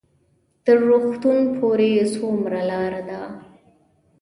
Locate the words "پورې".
1.57-1.91